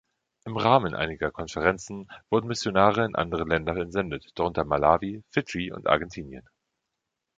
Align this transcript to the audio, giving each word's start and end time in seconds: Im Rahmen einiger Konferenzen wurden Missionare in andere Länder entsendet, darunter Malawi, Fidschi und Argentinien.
Im 0.45 0.57
Rahmen 0.57 0.95
einiger 0.95 1.29
Konferenzen 1.29 2.07
wurden 2.31 2.47
Missionare 2.47 3.05
in 3.05 3.13
andere 3.13 3.43
Länder 3.43 3.75
entsendet, 3.75 4.31
darunter 4.33 4.65
Malawi, 4.65 5.23
Fidschi 5.29 5.71
und 5.71 5.85
Argentinien. 5.85 6.49